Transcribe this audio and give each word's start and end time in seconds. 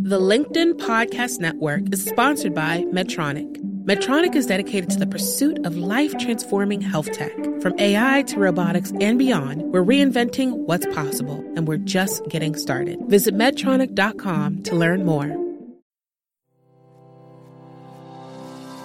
The 0.00 0.18
LinkedIn 0.18 0.74
Podcast 0.74 1.38
Network 1.38 1.92
is 1.92 2.02
sponsored 2.02 2.54
by 2.54 2.84
Medtronic. 2.92 3.58
Medtronic 3.84 4.34
is 4.34 4.46
dedicated 4.46 4.88
to 4.90 4.98
the 4.98 5.06
pursuit 5.06 5.64
of 5.66 5.76
life 5.76 6.16
transforming 6.18 6.80
health 6.80 7.12
tech. 7.12 7.32
From 7.60 7.78
AI 7.78 8.22
to 8.22 8.40
robotics 8.40 8.92
and 9.00 9.18
beyond, 9.18 9.62
we're 9.64 9.84
reinventing 9.84 10.52
what's 10.66 10.86
possible, 10.86 11.44
and 11.56 11.68
we're 11.68 11.76
just 11.76 12.26
getting 12.28 12.54
started. 12.56 13.00
Visit 13.08 13.34
Medtronic.com 13.34 14.62
to 14.62 14.74
learn 14.74 15.04
more. 15.04 15.41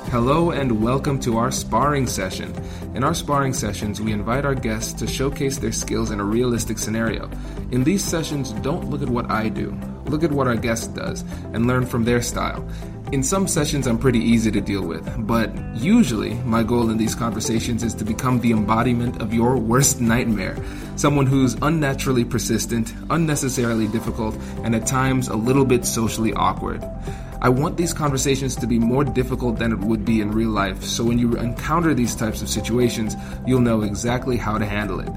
Hello 0.10 0.52
and 0.52 0.82
welcome 0.82 1.20
to 1.20 1.38
our 1.38 1.52
sparring 1.52 2.07
session. 2.07 2.56
In 2.96 3.04
our 3.04 3.14
sparring 3.14 3.52
sessions, 3.52 4.00
we 4.00 4.14
invite 4.14 4.46
our 4.46 4.56
guests 4.56 4.94
to 4.94 5.06
showcase 5.06 5.57
their 5.57 5.74
skills 5.74 6.12
in 6.12 6.21
a 6.21 6.24
realistic 6.24 6.78
scenario. 6.78 7.30
In 7.71 7.84
these 7.84 8.06
sessions, 8.06 8.54
don't 8.54 8.89
look 8.89 9.02
at 9.02 9.10
what 9.10 9.30
I 9.30 9.50
do, 9.50 9.78
look 10.06 10.24
at 10.24 10.32
what 10.32 10.48
our 10.48 10.56
guest 10.56 10.96
does 10.96 11.25
and 11.52 11.68
learn 11.68 11.86
from 11.86 12.06
their 12.06 12.21
style. 12.21 12.66
In 13.12 13.21
some 13.21 13.50
sessions, 13.50 13.86
I'm 13.86 13.98
pretty 13.98 14.20
easy 14.20 14.50
to 14.50 14.62
deal 14.62 14.88
with, 14.88 15.28
but 15.28 15.54
usually 15.75 16.36
my 16.46 16.64
goal 16.64 16.89
in 16.89 16.98
these 16.98 17.14
conversations 17.14 17.84
is 17.84 17.93
to 17.96 18.06
become 18.06 18.39
the 18.39 18.51
embodiment 18.51 19.21
of 19.21 19.34
your 19.34 19.57
worst 19.57 20.00
nightmare. 20.00 20.56
Someone 20.96 21.26
who's 21.26 21.56
unnaturally 21.62 22.24
persistent, 22.24 22.93
unnecessarily 23.10 23.89
difficult, 23.89 24.37
and 24.64 24.74
at 24.74 24.87
times 24.87 25.28
a 25.28 25.36
little 25.36 25.65
bit 25.65 25.86
socially 25.86 26.32
awkward. 26.32 26.82
I 27.39 27.50
want 27.50 27.77
these 27.77 27.93
conversations 27.93 28.55
to 28.55 28.68
be 28.68 28.79
more 28.79 29.04
difficult 29.04 29.59
than 29.59 29.71
it 29.71 29.79
would 29.79 30.04
be 30.04 30.21
in 30.21 30.32
real 30.32 30.50
life, 30.50 30.83
so 30.83 31.04
when 31.04 31.19
you 31.19 31.37
encounter 31.37 31.93
these 31.93 32.16
types 32.16 32.41
of 32.41 32.50
situations, 32.50 33.16
you'll 33.45 33.61
know 33.61 33.83
exactly 33.83 34.38
how 34.38 34.58
to 34.58 34.66
handle 34.66 35.00
it. 35.00 35.09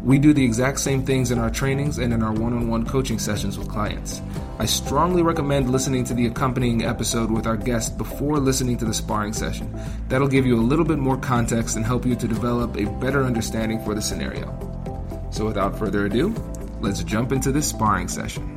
We 0.00 0.20
do 0.20 0.32
the 0.32 0.44
exact 0.44 0.78
same 0.78 1.04
things 1.04 1.32
in 1.32 1.40
our 1.40 1.50
trainings 1.50 1.98
and 1.98 2.12
in 2.12 2.22
our 2.22 2.32
one 2.32 2.52
on 2.52 2.68
one 2.68 2.86
coaching 2.86 3.18
sessions 3.18 3.58
with 3.58 3.68
clients. 3.68 4.22
I 4.60 4.66
strongly 4.66 5.24
recommend 5.24 5.68
listening 5.68 6.04
to 6.04 6.14
the 6.14 6.26
accompanying 6.26 6.84
episode 6.84 7.32
with 7.32 7.48
our 7.48 7.56
guest 7.56 7.98
before 7.98 8.38
listening 8.38 8.78
to 8.78 8.84
the 8.84 8.94
sparring 8.94 9.32
session. 9.32 9.68
That'll 10.08 10.28
give 10.28 10.46
you 10.46 10.60
a 10.60 10.62
little 10.62 10.84
bit 10.84 10.98
more 10.98 11.16
context 11.16 11.74
and 11.74 11.84
help 11.84 12.06
you 12.06 12.14
to 12.14 12.28
develop 12.28 12.76
a 12.76 12.84
better 13.00 13.24
understanding 13.24 13.84
for 13.84 13.96
the 13.96 14.00
scenario. 14.00 14.46
So, 15.32 15.44
without 15.44 15.76
further 15.76 16.06
ado, 16.06 16.32
let's 16.80 17.02
jump 17.02 17.32
into 17.32 17.50
this 17.50 17.68
sparring 17.68 18.06
session. 18.06 18.55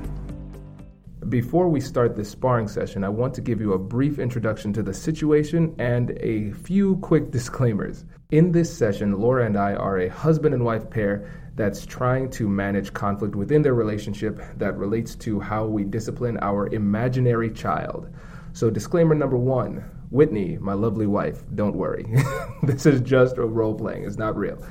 Before 1.30 1.70
we 1.70 1.80
start 1.80 2.16
this 2.16 2.30
sparring 2.30 2.68
session, 2.68 3.04
I 3.04 3.10
want 3.10 3.36
to 3.36 3.42
give 3.42 3.62
you 3.62 3.74
a 3.74 3.78
brief 3.78 4.18
introduction 4.18 4.74
to 4.74 4.82
the 4.82 4.96
situation 4.96 5.76
and 5.78 6.18
a 6.22 6.52
few 6.54 6.96
quick 6.98 7.30
disclaimers. 7.38 8.06
In 8.32 8.52
this 8.52 8.76
session, 8.76 9.20
Laura 9.20 9.46
and 9.46 9.56
I 9.56 9.76
are 9.76 10.00
a 10.00 10.10
husband 10.10 10.56
and 10.56 10.66
wife 10.66 10.90
pair 10.90 11.30
that's 11.56 11.86
trying 11.86 12.32
to 12.32 12.50
manage 12.50 12.94
conflict 12.94 13.36
within 13.36 13.62
their 13.62 13.76
relationship 13.76 14.42
that 14.58 14.76
relates 14.78 15.14
to 15.18 15.40
how 15.40 15.66
we 15.66 15.84
discipline 15.84 16.40
our 16.42 16.68
imaginary 16.74 17.52
child. 17.52 18.10
So, 18.54 18.72
disclaimer 18.72 19.14
number 19.14 19.38
one 19.38 19.84
Whitney, 20.10 20.58
my 20.58 20.74
lovely 20.74 21.06
wife, 21.06 21.44
don't 21.54 21.76
worry. 21.76 22.08
this 22.64 22.88
is 22.88 23.02
just 23.02 23.38
a 23.38 23.46
role 23.46 23.76
playing, 23.76 24.04
it's 24.06 24.18
not 24.18 24.36
real. 24.36 24.66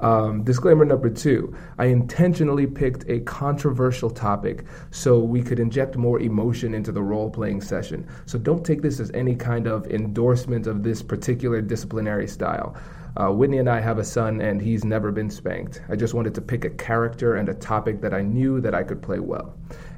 Um, 0.00 0.42
disclaimer 0.42 0.84
number 0.84 1.08
two 1.08 1.56
I 1.78 1.86
intentionally 1.86 2.66
picked 2.66 3.08
a 3.08 3.20
controversial 3.20 4.10
topic 4.10 4.64
so 4.90 5.18
we 5.20 5.40
could 5.40 5.60
inject 5.60 5.96
more 5.96 6.20
emotion 6.20 6.74
into 6.74 6.90
the 6.90 7.02
role 7.02 7.30
playing 7.30 7.60
session. 7.60 8.06
So 8.26 8.38
don't 8.38 8.64
take 8.64 8.82
this 8.82 8.98
as 8.98 9.10
any 9.12 9.36
kind 9.36 9.66
of 9.66 9.86
endorsement 9.86 10.66
of 10.66 10.82
this 10.82 11.02
particular 11.02 11.60
disciplinary 11.60 12.26
style. 12.26 12.76
Uh, 13.16 13.30
Whitney 13.30 13.58
and 13.58 13.70
I 13.70 13.80
have 13.80 13.98
a 13.98 14.04
son, 14.04 14.40
and 14.40 14.60
he's 14.60 14.84
never 14.84 15.12
been 15.12 15.30
spanked. 15.30 15.82
I 15.88 15.94
just 15.94 16.14
wanted 16.14 16.34
to 16.34 16.40
pick 16.40 16.64
a 16.64 16.70
character 16.70 17.36
and 17.36 17.48
a 17.48 17.54
topic 17.54 18.00
that 18.00 18.12
I 18.12 18.22
knew 18.22 18.60
that 18.60 18.74
I 18.74 18.82
could 18.82 19.00
play 19.00 19.20
well. 19.20 19.54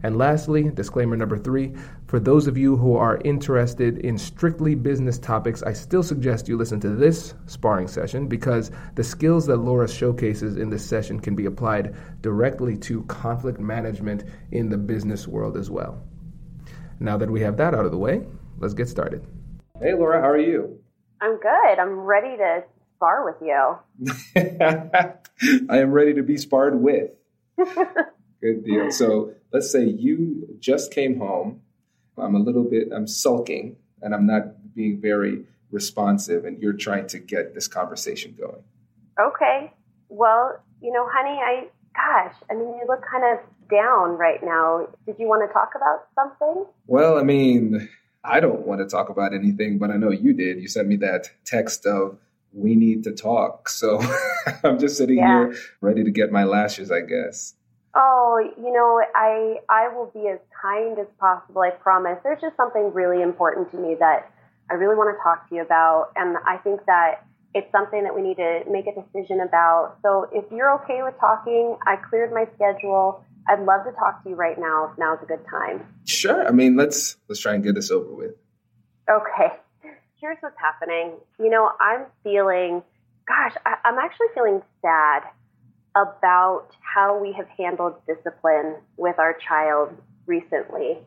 And 0.07 0.19
lastly, 0.19 0.71
disclaimer 0.71 1.17
number 1.17 1.37
three 1.37 1.75
for 2.07 2.21
those 2.21 2.47
of 2.47 2.57
you 2.57 2.77
who 2.77 2.95
are 2.97 3.21
interested 3.25 3.99
in 3.99 4.17
strictly 4.17 4.77
business 4.77 5.19
topics, 5.19 5.65
I 5.65 5.73
still 5.73 6.05
suggest 6.05 6.47
you 6.47 6.57
listen 6.57 6.79
to 6.83 6.91
this 6.91 7.35
sparring 7.47 7.89
session 7.89 8.29
because 8.29 8.71
the 8.95 9.03
skills 9.03 9.47
that 9.47 9.57
Laura 9.57 9.89
showcases 9.89 10.59
in 10.59 10.71
this 10.71 10.87
session 10.89 11.19
can 11.19 11.35
be 11.35 11.47
applied 11.47 11.97
directly 12.21 12.77
to 12.77 13.03
conflict 13.07 13.59
management 13.59 14.23
in 14.53 14.69
the 14.69 14.79
business 14.79 15.27
world 15.27 15.57
as 15.57 15.71
well. 15.71 16.01
Now 17.01 17.17
that 17.17 17.29
we 17.29 17.41
have 17.41 17.57
that 17.57 17.75
out 17.75 17.85
of 17.85 17.91
the 17.91 17.99
way, 17.99 18.25
let's 18.59 18.75
get 18.75 18.89
started. 18.89 19.27
Hey, 19.83 19.93
Laura, 19.95 20.21
how 20.21 20.29
are 20.29 20.39
you? 20.39 20.79
I'm 21.21 21.41
good. 21.41 21.81
I'm 21.81 21.99
ready 21.99 22.37
to 22.37 22.63
spar 22.95 23.25
with 23.25 23.43
you. 23.43 23.77
I 25.69 25.79
am 25.79 25.91
ready 25.91 26.15
to 26.15 26.23
be 26.23 26.37
sparred 26.37 26.81
with. 26.81 27.11
Good 28.41 28.65
deal. 28.65 28.91
So 28.91 29.33
let's 29.53 29.71
say 29.71 29.85
you 29.85 30.57
just 30.61 30.93
came 30.93 31.19
home. 31.19 31.63
I'm 32.19 32.35
a 32.35 32.39
little 32.39 32.65
bit, 32.65 32.89
I'm 32.93 33.07
sulking 33.07 33.77
and 34.03 34.15
I'm 34.15 34.27
not 34.27 34.75
being 34.75 35.01
very 35.01 35.45
responsive, 35.71 36.45
and 36.45 36.61
you're 36.63 36.73
trying 36.73 37.07
to 37.09 37.19
get 37.19 37.55
this 37.55 37.69
conversation 37.69 38.37
going. 38.39 38.63
Okay. 39.19 39.73
Well, 40.09 40.63
you 40.81 40.93
know, 40.93 41.09
honey, 41.11 41.39
I, 41.43 41.67
gosh, 41.95 42.35
I 42.51 42.55
mean, 42.55 42.69
you 42.69 42.85
look 42.87 43.03
kind 43.11 43.25
of 43.25 43.39
down 43.69 44.11
right 44.17 44.41
now. 44.43 44.87
Did 45.07 45.17
you 45.19 45.27
want 45.27 45.49
to 45.49 45.53
talk 45.53 45.71
about 45.75 46.07
something? 46.15 46.67
Well, 46.87 47.19
I 47.19 47.23
mean, 47.23 47.89
I 48.23 48.41
don't 48.41 48.67
want 48.67 48.81
to 48.81 48.87
talk 48.87 49.09
about 49.09 49.35
anything, 49.35 49.79
but 49.79 49.91
I 49.91 49.97
know 49.97 50.11
you 50.11 50.33
did. 50.33 50.61
You 50.61 50.69
sent 50.69 50.89
me 50.89 50.97
that 50.97 51.31
text 51.45 51.87
of, 51.87 52.19
we 52.53 52.75
need 52.75 53.05
to 53.05 53.13
talk. 53.13 53.69
So 53.69 54.01
I'm 54.65 54.79
just 54.79 54.97
sitting 54.97 55.19
yeah. 55.19 55.49
here 55.49 55.57
ready 55.81 56.05
to 56.05 56.11
get 56.11 56.33
my 56.33 56.45
lashes, 56.45 56.91
I 56.91 57.01
guess. 57.01 57.55
Oh, 57.97 58.39
you 58.57 58.73
know, 58.73 59.03
I 59.15 59.57
I 59.69 59.89
will 59.89 60.11
be 60.13 60.29
as 60.29 60.39
kind 60.61 60.99
as 60.99 61.07
possible, 61.19 61.63
I 61.63 61.71
promise. 61.71 62.19
There's 62.23 62.41
just 62.41 62.57
something 62.57 62.93
really 62.93 63.23
important 63.23 63.71
to 63.73 63.79
me 63.79 63.97
that 63.99 64.31
I 64.71 64.75
really 64.75 64.97
want 64.97 65.17
to 65.17 65.23
talk 65.23 65.49
to 65.49 65.55
you 65.55 65.63
about 65.63 66.13
and 66.17 66.37
I 66.47 66.59
think 66.59 66.85
that 66.87 67.25
it's 67.55 67.71
something 67.73 68.05
that 68.05 68.15
we 68.15 68.21
need 68.21 68.37
to 68.37 68.61
make 68.71 68.85
a 68.87 68.93
decision 68.93 69.41
about. 69.41 69.97
So 70.03 70.29
if 70.31 70.45
you're 70.53 70.75
okay 70.83 71.03
with 71.03 71.15
talking, 71.19 71.79
I 71.87 71.97
cleared 71.97 72.33
my 72.33 72.47
schedule. 72.55 73.25
I'd 73.49 73.61
love 73.61 73.87
to 73.87 73.93
talk 73.93 74.23
to 74.25 74.31
you 74.31 74.35
right 74.35 74.59
now 74.59 74.91
if 74.91 74.99
now's 74.99 75.19
a 75.23 75.27
good 75.27 75.45
time. 75.49 75.87
Sure. 76.05 76.47
I 76.47 76.51
mean, 76.51 76.77
let's 76.77 77.17
let's 77.29 77.41
try 77.41 77.55
and 77.55 77.65
get 77.65 77.75
this 77.75 77.91
over 77.91 78.13
with. 78.13 78.35
Okay 79.09 79.53
here's 80.21 80.39
what's 80.41 80.59
happening. 80.59 81.13
You 81.39 81.51
know, 81.51 81.71
I'm 81.81 82.07
feeling, 82.23 82.83
gosh, 83.29 83.55
I, 83.65 83.77
I'm 83.85 83.99
actually 83.99 84.29
feeling 84.35 84.63
sad 84.83 85.23
about 85.97 86.69
how 86.81 87.19
we 87.19 87.33
have 87.33 87.49
handled 87.57 87.95
discipline 88.07 88.77
with 88.97 89.19
our 89.19 89.37
child 89.49 89.91
recently. 90.27 90.99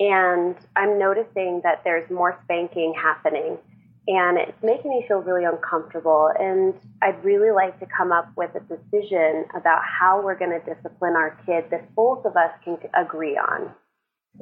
And 0.00 0.56
I'm 0.76 0.98
noticing 0.98 1.60
that 1.64 1.82
there's 1.84 2.08
more 2.10 2.38
spanking 2.44 2.94
happening. 3.00 3.58
And 4.06 4.38
it's 4.38 4.62
making 4.62 4.90
me 4.90 5.04
feel 5.06 5.18
really 5.18 5.44
uncomfortable. 5.44 6.30
And 6.38 6.74
I'd 7.02 7.22
really 7.22 7.50
like 7.50 7.78
to 7.80 7.86
come 7.86 8.10
up 8.10 8.30
with 8.36 8.50
a 8.54 8.60
decision 8.60 9.44
about 9.54 9.82
how 9.84 10.22
we're 10.22 10.38
going 10.38 10.58
to 10.58 10.74
discipline 10.74 11.14
our 11.14 11.38
kid 11.44 11.64
that 11.70 11.94
both 11.94 12.24
of 12.24 12.34
us 12.36 12.52
can 12.64 12.78
agree 12.98 13.36
on. 13.36 13.70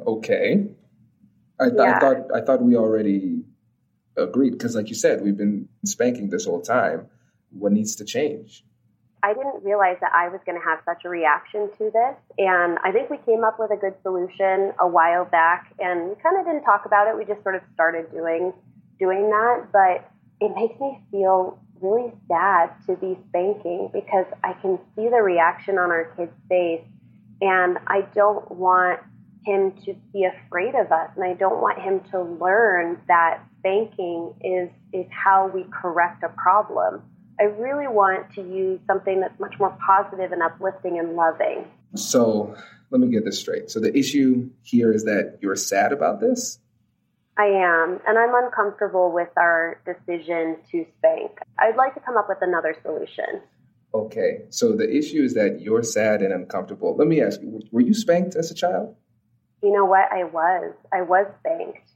Okay. 0.06 0.68
I, 1.58 1.64
th- 1.64 1.76
yeah. 1.78 1.96
I 1.96 1.98
thought 1.98 2.16
I 2.34 2.40
thought 2.42 2.62
we 2.62 2.76
already 2.76 3.42
agreed 4.16 4.50
because 4.50 4.74
like 4.74 4.88
you 4.88 4.94
said 4.94 5.22
we've 5.22 5.36
been 5.36 5.68
spanking 5.84 6.30
this 6.30 6.44
whole 6.44 6.60
time 6.60 7.06
what 7.50 7.72
needs 7.72 7.96
to 7.96 8.04
change 8.04 8.64
i 9.26 9.34
didn't 9.34 9.62
realize 9.64 9.96
that 10.00 10.12
i 10.14 10.28
was 10.28 10.40
going 10.46 10.58
to 10.58 10.64
have 10.64 10.78
such 10.84 11.04
a 11.04 11.08
reaction 11.08 11.68
to 11.76 11.90
this 11.90 12.16
and 12.38 12.78
i 12.84 12.92
think 12.92 13.10
we 13.10 13.18
came 13.26 13.42
up 13.42 13.58
with 13.58 13.70
a 13.70 13.76
good 13.76 13.94
solution 14.02 14.72
a 14.80 14.86
while 14.86 15.24
back 15.24 15.72
and 15.80 16.08
we 16.08 16.14
kind 16.22 16.38
of 16.38 16.46
didn't 16.46 16.62
talk 16.62 16.86
about 16.86 17.08
it 17.08 17.16
we 17.16 17.24
just 17.24 17.42
sort 17.42 17.54
of 17.54 17.62
started 17.74 18.10
doing 18.12 18.52
doing 18.98 19.28
that 19.28 19.66
but 19.72 20.08
it 20.40 20.54
makes 20.54 20.78
me 20.80 21.00
feel 21.10 21.58
really 21.80 22.12
sad 22.28 22.70
to 22.86 22.94
be 22.96 23.18
spanking 23.28 23.90
because 23.92 24.26
i 24.44 24.52
can 24.62 24.78
see 24.94 25.08
the 25.08 25.20
reaction 25.22 25.76
on 25.76 25.90
our 25.90 26.12
kid's 26.16 26.32
face 26.48 26.86
and 27.40 27.78
i 27.88 28.00
don't 28.14 28.48
want 28.50 29.00
him 29.44 29.72
to 29.84 29.94
be 30.12 30.24
afraid 30.24 30.74
of 30.74 30.90
us 30.92 31.10
and 31.16 31.24
i 31.24 31.34
don't 31.34 31.60
want 31.60 31.78
him 31.80 32.00
to 32.10 32.22
learn 32.22 32.98
that 33.08 33.40
spanking 33.66 34.32
is 34.42 34.70
is 34.92 35.06
how 35.10 35.48
we 35.48 35.64
correct 35.70 36.22
a 36.22 36.28
problem. 36.30 37.02
I 37.38 37.44
really 37.44 37.86
want 37.86 38.32
to 38.34 38.40
use 38.40 38.80
something 38.86 39.20
that's 39.20 39.38
much 39.38 39.54
more 39.58 39.76
positive 39.84 40.32
and 40.32 40.42
uplifting 40.42 40.98
and 40.98 41.14
loving. 41.14 41.66
So 41.94 42.56
let 42.90 43.00
me 43.00 43.08
get 43.08 43.24
this 43.24 43.38
straight. 43.38 43.70
So 43.70 43.80
the 43.80 43.96
issue 43.96 44.50
here 44.62 44.92
is 44.92 45.04
that 45.04 45.38
you're 45.42 45.56
sad 45.56 45.92
about 45.92 46.20
this? 46.20 46.58
I 47.38 47.44
am, 47.44 48.00
and 48.06 48.18
I'm 48.18 48.34
uncomfortable 48.34 49.12
with 49.12 49.28
our 49.36 49.78
decision 49.84 50.56
to 50.70 50.86
spank. 50.96 51.32
I'd 51.58 51.76
like 51.76 51.92
to 51.94 52.00
come 52.00 52.16
up 52.16 52.26
with 52.30 52.38
another 52.40 52.74
solution. 52.82 53.42
Okay, 53.92 54.44
so 54.48 54.72
the 54.72 54.90
issue 54.90 55.22
is 55.22 55.34
that 55.34 55.60
you're 55.60 55.82
sad 55.82 56.22
and 56.22 56.32
uncomfortable. 56.32 56.96
Let 56.96 57.08
me 57.08 57.20
ask 57.20 57.40
you, 57.42 57.60
were 57.70 57.82
you 57.82 57.92
spanked 57.92 58.36
as 58.36 58.50
a 58.50 58.54
child? 58.54 58.96
You 59.62 59.72
know 59.72 59.84
what? 59.84 60.10
I 60.10 60.24
was. 60.24 60.72
I 60.92 61.02
was 61.02 61.26
spanked. 61.40 61.90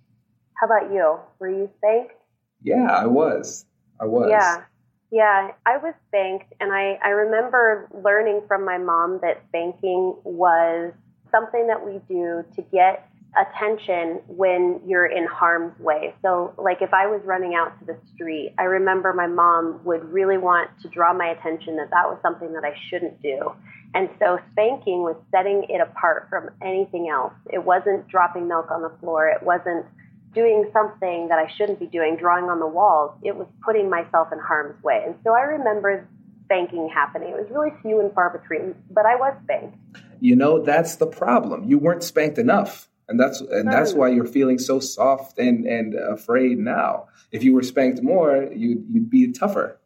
How 0.54 0.66
about 0.66 0.92
you? 0.92 1.18
Were 1.38 1.48
you 1.48 1.70
spanked? 1.78 2.14
Yeah, 2.62 2.86
I 2.90 3.06
was. 3.06 3.64
I 3.98 4.04
was. 4.04 4.28
Yeah. 4.30 4.64
Yeah, 5.10 5.50
I 5.66 5.76
was 5.78 5.94
spanked, 6.08 6.52
and 6.60 6.72
I, 6.72 6.98
I 7.04 7.10
remember 7.10 7.88
learning 8.04 8.42
from 8.46 8.64
my 8.64 8.78
mom 8.78 9.18
that 9.22 9.42
spanking 9.48 10.14
was 10.22 10.92
something 11.32 11.66
that 11.66 11.84
we 11.84 12.00
do 12.08 12.44
to 12.54 12.62
get 12.70 13.08
attention 13.36 14.20
when 14.26 14.80
you're 14.86 15.06
in 15.06 15.26
harm's 15.26 15.78
way. 15.80 16.14
So, 16.22 16.54
like 16.58 16.82
if 16.82 16.92
I 16.92 17.06
was 17.06 17.20
running 17.24 17.54
out 17.54 17.78
to 17.80 17.84
the 17.86 17.98
street, 18.14 18.54
I 18.58 18.64
remember 18.64 19.12
my 19.12 19.26
mom 19.26 19.80
would 19.84 20.04
really 20.12 20.38
want 20.38 20.70
to 20.82 20.88
draw 20.88 21.12
my 21.12 21.28
attention 21.28 21.76
that 21.76 21.90
that 21.90 22.06
was 22.06 22.18
something 22.22 22.52
that 22.52 22.64
I 22.64 22.74
shouldn't 22.88 23.20
do. 23.22 23.52
And 23.94 24.08
so, 24.20 24.38
spanking 24.52 25.02
was 25.02 25.16
setting 25.32 25.64
it 25.68 25.80
apart 25.80 26.26
from 26.30 26.50
anything 26.62 27.08
else. 27.08 27.32
It 27.52 27.64
wasn't 27.64 28.06
dropping 28.08 28.46
milk 28.48 28.70
on 28.70 28.82
the 28.82 28.92
floor, 29.00 29.28
it 29.28 29.42
wasn't 29.42 29.86
doing 30.34 30.68
something 30.72 31.28
that 31.28 31.38
I 31.38 31.50
shouldn't 31.56 31.80
be 31.80 31.86
doing, 31.86 32.16
drawing 32.16 32.44
on 32.44 32.60
the 32.60 32.66
walls. 32.66 33.12
It 33.22 33.36
was 33.36 33.46
putting 33.64 33.90
myself 33.90 34.28
in 34.32 34.38
harm's 34.38 34.82
way. 34.82 35.02
And 35.04 35.14
so, 35.24 35.34
I 35.34 35.42
remember 35.42 36.06
spanking 36.44 36.88
happening. 36.92 37.30
It 37.30 37.36
was 37.36 37.48
really 37.50 37.70
few 37.82 38.00
and 38.00 38.12
far 38.12 38.36
between, 38.36 38.74
but 38.90 39.06
I 39.06 39.16
was 39.16 39.34
spanked. 39.44 39.76
You 40.20 40.36
know, 40.36 40.62
that's 40.62 40.96
the 40.96 41.06
problem. 41.06 41.64
You 41.64 41.78
weren't 41.78 42.02
spanked 42.02 42.38
enough 42.38 42.88
and 43.10 43.18
that's 43.18 43.40
and 43.40 43.70
that's 43.70 43.92
why 43.92 44.08
you're 44.08 44.24
feeling 44.24 44.58
so 44.58 44.78
soft 44.78 45.38
and 45.38 45.66
and 45.66 45.94
afraid 45.94 46.58
now. 46.58 47.08
If 47.32 47.42
you 47.42 47.52
were 47.52 47.62
spanked 47.62 48.02
more, 48.02 48.48
you'd 48.54 48.86
you'd 48.88 49.10
be 49.10 49.32
tougher. 49.32 49.78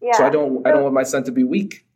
Yeah. 0.00 0.16
So 0.16 0.26
I 0.26 0.30
don't 0.30 0.66
I 0.66 0.70
don't 0.70 0.82
want 0.82 0.94
my 0.94 1.02
son 1.02 1.22
to 1.24 1.32
be 1.32 1.44
weak. 1.44 1.86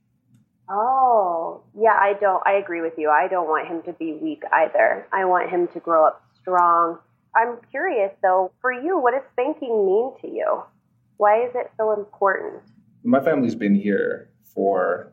Oh, 0.69 1.62
yeah, 1.75 1.95
I 1.95 2.12
don't 2.21 2.47
I 2.47 2.53
agree 2.53 2.83
with 2.83 2.95
you. 2.99 3.09
I 3.09 3.29
don't 3.29 3.49
want 3.49 3.67
him 3.67 3.83
to 3.85 3.95
be 3.95 4.12
weak 4.12 4.43
either. 4.53 5.07
I 5.11 5.25
want 5.25 5.50
him 5.50 5.69
to 5.69 5.81
grow 5.81 6.07
up 6.07 6.23
strong. 6.43 6.99
I'm 7.37 7.59
curious 7.71 8.13
though, 8.23 8.53
for 8.61 8.73
you, 8.73 8.99
what 8.99 9.13
does 9.13 9.23
spanking 9.33 9.87
mean 9.87 10.13
to 10.21 10.29
you? 10.29 10.63
Why 11.17 11.45
is 11.45 11.53
it 11.55 11.71
so 11.77 11.93
important? 11.93 12.63
My 13.03 13.21
family's 13.21 13.55
been 13.55 13.75
here 13.75 14.31
for 14.45 15.13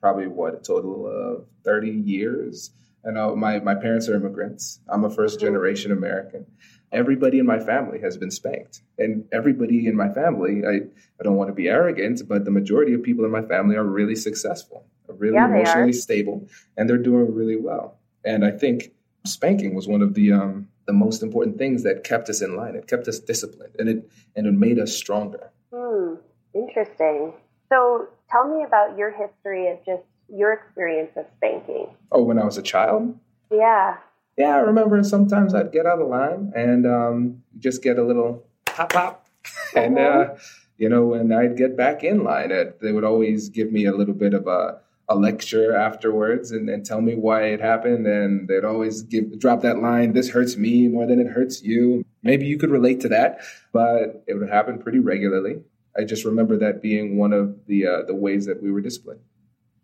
probably 0.00 0.26
what 0.26 0.54
a 0.54 0.58
total 0.58 1.06
of 1.06 1.46
30 1.64 1.90
years 1.90 2.70
I 3.06 3.10
know 3.10 3.36
my, 3.36 3.60
my 3.60 3.74
parents 3.74 4.08
are 4.08 4.16
immigrants. 4.16 4.80
I'm 4.88 5.04
a 5.04 5.10
first 5.10 5.36
mm-hmm. 5.36 5.46
generation 5.46 5.92
American. 5.92 6.46
Everybody 6.92 7.38
in 7.38 7.46
my 7.46 7.58
family 7.58 8.00
has 8.00 8.16
been 8.16 8.30
spanked. 8.30 8.82
And 8.98 9.26
everybody 9.32 9.86
in 9.86 9.96
my 9.96 10.08
family, 10.08 10.62
I, 10.66 10.76
I 11.20 11.22
don't 11.22 11.36
want 11.36 11.48
to 11.48 11.54
be 11.54 11.68
arrogant, 11.68 12.22
but 12.28 12.44
the 12.44 12.50
majority 12.50 12.94
of 12.94 13.02
people 13.02 13.24
in 13.24 13.30
my 13.30 13.42
family 13.42 13.76
are 13.76 13.84
really 13.84 14.16
successful, 14.16 14.86
really 15.08 15.34
yeah, 15.34 15.46
emotionally 15.46 15.92
stable, 15.92 16.48
and 16.76 16.88
they're 16.88 16.98
doing 16.98 17.34
really 17.34 17.56
well. 17.56 17.98
And 18.24 18.44
I 18.44 18.52
think 18.52 18.92
spanking 19.24 19.74
was 19.74 19.88
one 19.88 20.02
of 20.02 20.14
the 20.14 20.32
um, 20.32 20.68
the 20.86 20.92
most 20.92 21.22
important 21.22 21.58
things 21.58 21.82
that 21.82 22.04
kept 22.04 22.28
us 22.28 22.42
in 22.42 22.56
line. 22.56 22.74
It 22.74 22.86
kept 22.86 23.08
us 23.08 23.18
disciplined 23.18 23.74
and 23.78 23.88
it 23.88 24.10
and 24.36 24.46
it 24.46 24.52
made 24.52 24.78
us 24.78 24.94
stronger. 24.94 25.50
Hmm. 25.72 26.14
Interesting. 26.54 27.32
So 27.68 28.08
tell 28.30 28.46
me 28.46 28.64
about 28.64 28.96
your 28.96 29.10
history 29.10 29.68
of 29.70 29.78
just 29.84 30.02
your 30.28 30.52
experience 30.52 31.10
of 31.16 31.26
spanking? 31.36 31.88
Oh, 32.12 32.22
when 32.22 32.38
I 32.38 32.44
was 32.44 32.58
a 32.58 32.62
child? 32.62 33.18
Yeah. 33.50 33.96
Yeah, 34.36 34.56
I 34.56 34.60
remember 34.60 35.02
sometimes 35.04 35.54
I'd 35.54 35.72
get 35.72 35.86
out 35.86 36.00
of 36.00 36.08
line 36.08 36.52
and 36.56 36.86
um, 36.86 37.42
just 37.58 37.82
get 37.82 37.98
a 37.98 38.02
little 38.02 38.44
pop 38.64 38.92
pop. 38.92 39.26
and, 39.76 39.98
uh, 39.98 40.34
you 40.76 40.88
know, 40.88 41.06
when 41.06 41.32
I'd 41.32 41.56
get 41.56 41.76
back 41.76 42.02
in 42.02 42.24
line, 42.24 42.50
it, 42.50 42.80
they 42.80 42.90
would 42.90 43.04
always 43.04 43.48
give 43.48 43.70
me 43.70 43.84
a 43.84 43.92
little 43.92 44.14
bit 44.14 44.34
of 44.34 44.46
a, 44.48 44.80
a 45.08 45.14
lecture 45.14 45.76
afterwards 45.76 46.50
and, 46.50 46.68
and 46.68 46.84
tell 46.84 47.00
me 47.00 47.14
why 47.14 47.44
it 47.44 47.60
happened. 47.60 48.06
And 48.06 48.48
they'd 48.48 48.64
always 48.64 49.02
give 49.02 49.38
drop 49.38 49.62
that 49.62 49.78
line, 49.78 50.12
this 50.12 50.30
hurts 50.30 50.56
me 50.56 50.88
more 50.88 51.06
than 51.06 51.20
it 51.20 51.28
hurts 51.28 51.62
you. 51.62 52.04
Maybe 52.22 52.46
you 52.46 52.58
could 52.58 52.70
relate 52.70 53.00
to 53.00 53.08
that, 53.08 53.40
but 53.72 54.24
it 54.26 54.34
would 54.34 54.50
happen 54.50 54.78
pretty 54.78 54.98
regularly. 54.98 55.62
I 55.96 56.04
just 56.04 56.24
remember 56.24 56.56
that 56.58 56.82
being 56.82 57.16
one 57.16 57.32
of 57.32 57.66
the 57.66 57.86
uh, 57.86 58.02
the 58.06 58.14
ways 58.14 58.46
that 58.46 58.62
we 58.62 58.72
were 58.72 58.80
disciplined. 58.80 59.20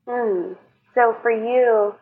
Hmm. 0.09 0.55
So 0.95 1.17
for 1.23 1.31
you, 1.31 1.95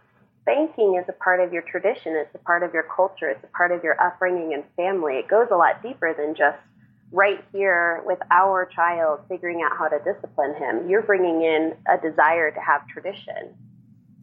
spanking 0.42 0.98
is 0.98 1.04
a 1.08 1.12
part 1.12 1.40
of 1.40 1.52
your 1.52 1.62
tradition. 1.62 2.16
It's 2.16 2.34
a 2.34 2.38
part 2.38 2.62
of 2.62 2.72
your 2.72 2.84
culture. 2.84 3.28
It's 3.28 3.44
a 3.44 3.56
part 3.56 3.70
of 3.70 3.84
your 3.84 4.00
upbringing 4.00 4.54
and 4.54 4.64
family. 4.76 5.14
It 5.14 5.28
goes 5.28 5.48
a 5.50 5.56
lot 5.56 5.82
deeper 5.82 6.14
than 6.14 6.34
just 6.34 6.58
right 7.10 7.42
here 7.52 8.02
with 8.04 8.18
our 8.30 8.66
child 8.66 9.20
figuring 9.28 9.62
out 9.62 9.76
how 9.76 9.88
to 9.88 9.98
discipline 10.04 10.54
him. 10.54 10.88
You're 10.88 11.02
bringing 11.02 11.42
in 11.42 11.74
a 11.88 11.96
desire 11.98 12.50
to 12.50 12.60
have 12.60 12.86
tradition. 12.88 13.54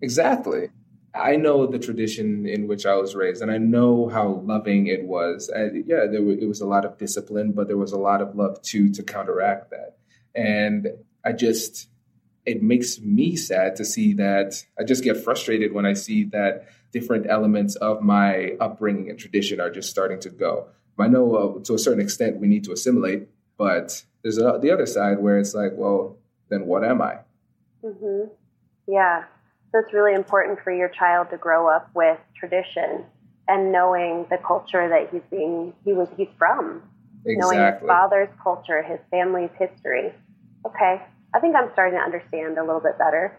Exactly. 0.02 0.70
I 1.16 1.38
know 1.38 1.66
the 1.66 1.80
tradition 1.80 2.46
in 2.46 2.68
which 2.68 2.86
I 2.86 2.96
was 2.96 3.16
raised, 3.16 3.42
and 3.42 3.50
I 3.50 3.58
know 3.58 4.10
how 4.10 4.42
loving 4.46 4.88
it 4.88 5.06
was. 5.06 5.50
And 5.50 5.86
yeah, 5.88 6.06
there 6.12 6.28
it 6.30 6.48
was 6.48 6.60
a 6.60 6.68
lot 6.68 6.84
of 6.84 6.98
discipline, 6.98 7.54
but 7.54 7.68
there 7.68 7.78
was 7.78 7.94
a 7.94 7.98
lot 7.98 8.22
of 8.22 8.36
love 8.36 8.62
too 8.62 8.92
to 8.92 9.04
counteract 9.04 9.72
that. 9.72 9.98
And 10.36 10.90
I 11.24 11.32
just 11.32 11.88
it 12.46 12.62
makes 12.62 13.00
me 13.00 13.36
sad 13.36 13.76
to 13.78 13.86
see 13.86 14.14
that 14.14 14.64
I 14.80 14.84
just 14.84 15.04
get 15.04 15.24
frustrated 15.24 15.74
when 15.74 15.86
I 15.86 15.94
see 15.94 16.26
that 16.26 16.68
different 16.92 17.26
elements 17.30 17.76
of 17.76 18.02
my 18.02 18.52
upbringing 18.60 19.10
and 19.10 19.18
tradition 19.18 19.60
are 19.60 19.72
just 19.72 19.90
starting 19.90 20.20
to 20.22 20.30
go. 20.30 20.68
I 21.00 21.08
know 21.08 21.36
uh, 21.36 21.64
to 21.64 21.74
a 21.74 21.80
certain 21.80 22.02
extent 22.02 22.38
we 22.38 22.48
need 22.48 22.64
to 22.66 22.72
assimilate, 22.72 23.28
but 23.58 24.04
there's 24.24 24.38
a, 24.38 24.60
the 24.62 24.72
other 24.72 24.86
side 24.86 25.20
where 25.20 25.38
it's 25.38 25.54
like, 25.54 25.72
well, 25.76 26.18
then 26.50 26.66
what 26.66 26.84
am 26.84 27.02
I? 27.02 27.20
Mm-hmm. 27.84 28.30
Yeah. 28.88 29.24
So 29.72 29.80
it's 29.80 29.94
really 29.94 30.14
important 30.14 30.60
for 30.64 30.72
your 30.72 30.90
child 30.90 31.30
to 31.32 31.38
grow 31.38 31.68
up 31.68 31.90
with 31.94 32.18
tradition 32.38 33.04
and 33.48 33.72
knowing 33.72 34.26
the 34.30 34.38
culture 34.38 34.88
that 34.90 35.10
he's 35.12 35.22
being 35.30 35.74
he 35.84 35.94
was 35.94 36.08
he's 36.18 36.30
from. 36.38 36.82
Exactly. 37.26 37.58
Knowing 37.58 37.74
his 37.74 37.88
father's 37.88 38.30
culture, 38.42 38.82
his 38.82 39.00
family's 39.12 39.50
history. 39.60 40.14
Okay. 40.66 41.02
I 41.34 41.40
think 41.40 41.56
I'm 41.56 41.70
starting 41.74 42.00
to 42.00 42.04
understand 42.04 42.58
a 42.58 42.64
little 42.64 42.80
bit 42.80 42.98
better. 42.98 43.38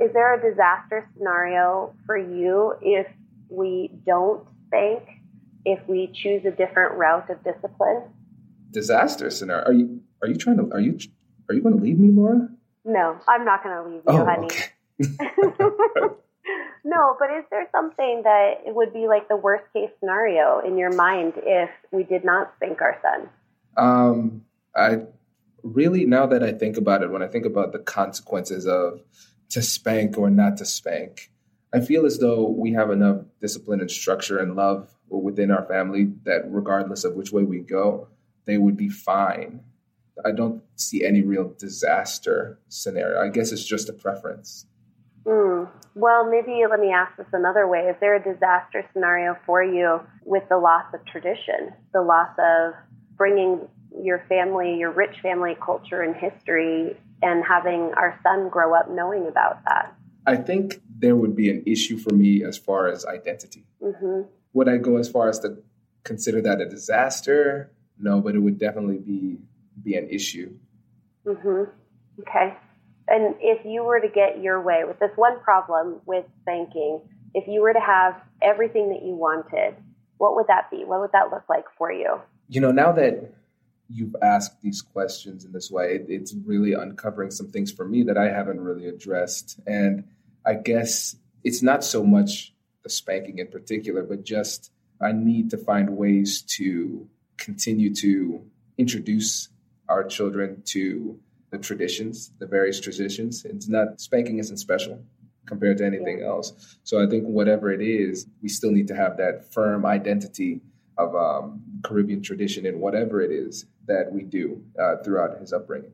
Is 0.00 0.12
there 0.12 0.34
a 0.34 0.50
disaster 0.50 1.08
scenario 1.16 1.94
for 2.06 2.16
you 2.16 2.74
if 2.82 3.06
we 3.48 3.90
don't 4.06 4.46
spank, 4.66 5.08
if 5.68 5.86
we 5.86 6.10
choose 6.14 6.44
a 6.46 6.50
different 6.50 6.94
route 6.94 7.28
of 7.28 7.44
discipline? 7.44 8.02
Disaster 8.70 9.30
scenario? 9.30 9.66
Are 9.66 9.72
you 9.72 10.00
are 10.22 10.28
you 10.28 10.36
trying 10.36 10.56
to 10.56 10.72
are 10.72 10.80
you 10.80 10.98
are 11.48 11.54
you 11.54 11.62
going 11.62 11.76
to 11.76 11.82
leave 11.82 11.98
me, 11.98 12.10
Laura? 12.10 12.48
No, 12.84 13.18
I'm 13.28 13.44
not 13.44 13.62
going 13.62 13.76
to 13.76 13.90
leave 13.90 14.02
you, 14.06 14.20
oh, 14.20 14.24
honey. 14.24 14.46
Okay. 14.46 16.14
no, 16.84 17.16
but 17.18 17.30
is 17.30 17.44
there 17.50 17.68
something 17.70 18.22
that 18.24 18.54
would 18.66 18.92
be 18.92 19.06
like 19.08 19.28
the 19.28 19.36
worst 19.36 19.64
case 19.74 19.90
scenario 20.00 20.60
in 20.60 20.78
your 20.78 20.92
mind 20.92 21.34
if 21.36 21.70
we 21.90 22.02
did 22.02 22.24
not 22.24 22.52
spank 22.56 22.80
our 22.80 22.98
son? 23.02 23.28
Um, 23.76 24.44
I 24.74 25.02
really, 25.62 26.06
now 26.06 26.26
that 26.26 26.42
I 26.42 26.52
think 26.52 26.76
about 26.76 27.02
it, 27.02 27.10
when 27.10 27.22
I 27.22 27.28
think 27.28 27.44
about 27.44 27.72
the 27.72 27.78
consequences 27.78 28.66
of 28.66 29.02
to 29.50 29.62
spank 29.62 30.16
or 30.16 30.30
not 30.30 30.56
to 30.58 30.64
spank, 30.64 31.30
I 31.72 31.80
feel 31.80 32.06
as 32.06 32.18
though 32.18 32.48
we 32.48 32.72
have 32.72 32.90
enough 32.90 33.22
discipline 33.40 33.80
and 33.80 33.90
structure 33.90 34.38
and 34.38 34.56
love 34.56 34.94
within 35.10 35.50
our 35.50 35.64
family 35.66 36.12
that 36.24 36.42
regardless 36.48 37.04
of 37.04 37.14
which 37.14 37.32
way 37.32 37.42
we 37.42 37.60
go, 37.60 38.08
they 38.44 38.58
would 38.58 38.76
be 38.76 38.88
fine. 38.88 39.60
I 40.24 40.32
don't 40.32 40.62
see 40.76 41.04
any 41.04 41.22
real 41.22 41.54
disaster 41.58 42.58
scenario. 42.68 43.20
I 43.20 43.28
guess 43.28 43.52
it's 43.52 43.64
just 43.64 43.88
a 43.88 43.92
preference. 43.92 44.66
Mm. 45.24 45.68
Well, 45.94 46.28
maybe 46.30 46.62
let 46.68 46.80
me 46.80 46.92
ask 46.92 47.16
this 47.16 47.26
another 47.32 47.66
way. 47.66 47.80
Is 47.80 47.96
there 48.00 48.16
a 48.16 48.22
disaster 48.22 48.84
scenario 48.92 49.36
for 49.44 49.62
you 49.62 50.00
with 50.24 50.44
the 50.48 50.56
loss 50.56 50.86
of 50.94 51.04
tradition, 51.06 51.72
the 51.92 52.02
loss 52.02 52.30
of 52.38 52.74
bringing 53.16 53.68
your 54.02 54.24
family, 54.28 54.76
your 54.76 54.90
rich 54.90 55.16
family 55.22 55.56
culture 55.64 56.02
and 56.02 56.14
history, 56.14 56.96
and 57.22 57.44
having 57.44 57.92
our 57.96 58.18
son 58.22 58.48
grow 58.48 58.74
up 58.74 58.90
knowing 58.90 59.26
about 59.26 59.62
that? 59.64 59.94
I 60.26 60.36
think 60.36 60.80
there 60.98 61.16
would 61.16 61.34
be 61.34 61.50
an 61.50 61.62
issue 61.66 61.98
for 61.98 62.14
me 62.14 62.44
as 62.44 62.56
far 62.56 62.88
as 62.88 63.04
identity. 63.04 63.64
Mm-hmm. 63.82 64.22
Would 64.52 64.68
I 64.68 64.76
go 64.76 64.96
as 64.96 65.08
far 65.08 65.28
as 65.28 65.38
to 65.40 65.58
consider 66.04 66.40
that 66.42 66.60
a 66.60 66.68
disaster? 66.68 67.72
No, 67.98 68.20
but 68.20 68.34
it 68.34 68.38
would 68.38 68.58
definitely 68.58 68.98
be 68.98 69.38
be 69.82 69.94
an 69.94 70.08
issue. 70.08 70.54
Mm-hmm. 71.26 71.70
Okay. 72.20 72.56
And 73.08 73.34
if 73.40 73.64
you 73.64 73.84
were 73.84 74.00
to 74.00 74.08
get 74.08 74.42
your 74.42 74.60
way 74.60 74.82
with 74.86 74.98
this 74.98 75.10
one 75.16 75.40
problem 75.40 76.00
with 76.04 76.26
banking, 76.44 77.00
if 77.34 77.46
you 77.46 77.62
were 77.62 77.72
to 77.72 77.80
have 77.80 78.20
everything 78.42 78.90
that 78.90 79.02
you 79.02 79.14
wanted, 79.14 79.76
what 80.18 80.34
would 80.34 80.46
that 80.48 80.70
be? 80.70 80.84
What 80.84 81.00
would 81.00 81.12
that 81.12 81.30
look 81.30 81.44
like 81.48 81.64
for 81.76 81.92
you? 81.92 82.20
You 82.48 82.60
know, 82.60 82.72
now 82.72 82.92
that 82.92 83.32
you've 83.88 84.16
asked 84.20 84.60
these 84.60 84.82
questions 84.82 85.44
in 85.44 85.52
this 85.52 85.70
way, 85.70 85.94
it, 85.94 86.06
it's 86.08 86.34
really 86.44 86.74
uncovering 86.74 87.30
some 87.30 87.50
things 87.50 87.72
for 87.72 87.86
me 87.86 88.02
that 88.04 88.18
I 88.18 88.28
haven't 88.28 88.60
really 88.60 88.86
addressed. 88.86 89.58
And 89.66 90.04
I 90.44 90.54
guess 90.54 91.16
it's 91.44 91.62
not 91.62 91.84
so 91.84 92.04
much 92.04 92.52
the 92.88 92.94
spanking 92.94 93.38
in 93.38 93.48
particular, 93.48 94.02
but 94.02 94.24
just 94.24 94.72
I 95.00 95.12
need 95.12 95.50
to 95.50 95.58
find 95.58 95.96
ways 95.96 96.42
to 96.56 97.06
continue 97.36 97.94
to 97.96 98.42
introduce 98.78 99.48
our 99.88 100.04
children 100.04 100.62
to 100.66 101.18
the 101.50 101.58
traditions, 101.58 102.32
the 102.38 102.46
various 102.46 102.80
traditions. 102.80 103.44
It's 103.44 103.68
not 103.68 104.00
spanking 104.00 104.38
isn't 104.38 104.56
special 104.56 105.02
compared 105.46 105.78
to 105.78 105.86
anything 105.86 106.22
else. 106.22 106.78
So 106.84 107.02
I 107.02 107.06
think 107.08 107.24
whatever 107.24 107.70
it 107.70 107.80
is, 107.80 108.26
we 108.42 108.48
still 108.48 108.72
need 108.72 108.88
to 108.88 108.96
have 108.96 109.16
that 109.18 109.52
firm 109.52 109.86
identity 109.86 110.60
of 110.98 111.14
um, 111.14 111.62
Caribbean 111.84 112.22
tradition 112.22 112.66
in 112.66 112.80
whatever 112.80 113.20
it 113.20 113.30
is 113.30 113.66
that 113.86 114.10
we 114.12 114.22
do 114.24 114.62
uh, 114.80 114.96
throughout 115.02 115.38
his 115.38 115.52
upbringing. 115.52 115.92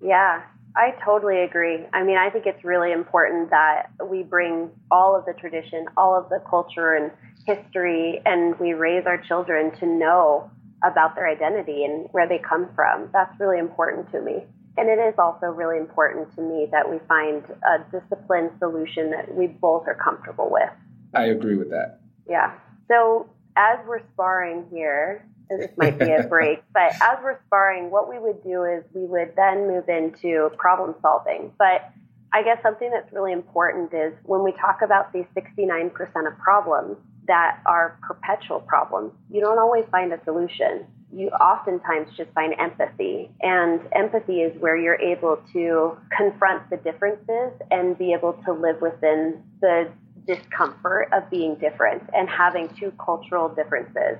Yeah, 0.00 0.42
I 0.76 0.94
totally 1.04 1.40
agree. 1.40 1.86
I 1.92 2.02
mean, 2.02 2.16
I 2.16 2.30
think 2.30 2.46
it's 2.46 2.64
really 2.64 2.92
important 2.92 3.50
that 3.50 3.90
we 4.08 4.22
bring 4.22 4.70
all 4.90 5.16
of 5.16 5.24
the 5.26 5.32
tradition, 5.32 5.86
all 5.96 6.16
of 6.16 6.28
the 6.28 6.42
culture 6.48 6.94
and 6.94 7.10
history, 7.46 8.20
and 8.24 8.58
we 8.60 8.74
raise 8.74 9.04
our 9.06 9.18
children 9.18 9.72
to 9.78 9.86
know 9.86 10.50
about 10.84 11.14
their 11.14 11.28
identity 11.28 11.84
and 11.84 12.08
where 12.12 12.28
they 12.28 12.38
come 12.38 12.68
from. 12.74 13.10
That's 13.12 13.38
really 13.40 13.58
important 13.58 14.10
to 14.12 14.20
me. 14.20 14.44
And 14.76 14.88
it 14.88 14.98
is 14.98 15.14
also 15.18 15.46
really 15.46 15.76
important 15.76 16.34
to 16.36 16.42
me 16.42 16.68
that 16.70 16.88
we 16.88 16.98
find 17.08 17.42
a 17.66 17.78
disciplined 17.90 18.52
solution 18.58 19.10
that 19.10 19.34
we 19.34 19.48
both 19.48 19.86
are 19.86 19.96
comfortable 19.96 20.48
with. 20.50 20.70
I 21.14 21.24
agree 21.24 21.56
with 21.56 21.70
that. 21.70 22.00
Yeah. 22.28 22.54
So 22.88 23.28
as 23.56 23.78
we're 23.86 24.02
sparring 24.14 24.66
here, 24.70 25.26
this 25.58 25.70
might 25.76 25.98
be 25.98 26.10
a 26.12 26.22
break, 26.24 26.62
but 26.72 26.92
as 27.02 27.18
we're 27.22 27.38
sparring, 27.46 27.90
what 27.90 28.08
we 28.08 28.18
would 28.18 28.42
do 28.42 28.64
is 28.64 28.84
we 28.94 29.04
would 29.04 29.34
then 29.36 29.66
move 29.66 29.88
into 29.88 30.50
problem 30.58 30.94
solving. 31.02 31.52
But 31.58 31.90
I 32.32 32.42
guess 32.42 32.58
something 32.62 32.90
that's 32.90 33.12
really 33.12 33.32
important 33.32 33.92
is 33.92 34.12
when 34.24 34.44
we 34.44 34.52
talk 34.52 34.82
about 34.82 35.12
these 35.12 35.26
69% 35.36 35.90
of 36.26 36.38
problems 36.38 36.96
that 37.26 37.60
are 37.66 37.98
perpetual 38.02 38.60
problems, 38.60 39.12
you 39.30 39.40
don't 39.40 39.58
always 39.58 39.84
find 39.90 40.12
a 40.12 40.20
solution. 40.24 40.86
You 41.12 41.28
oftentimes 41.30 42.08
just 42.16 42.30
find 42.32 42.54
empathy. 42.58 43.30
And 43.40 43.80
empathy 43.92 44.42
is 44.42 44.60
where 44.60 44.76
you're 44.76 45.00
able 45.00 45.42
to 45.52 45.98
confront 46.16 46.70
the 46.70 46.76
differences 46.76 47.52
and 47.72 47.98
be 47.98 48.12
able 48.12 48.34
to 48.44 48.52
live 48.52 48.80
within 48.80 49.42
the 49.60 49.90
discomfort 50.26 51.08
of 51.12 51.28
being 51.30 51.56
different 51.56 52.02
and 52.14 52.28
having 52.28 52.68
two 52.78 52.92
cultural 53.04 53.48
differences. 53.48 54.18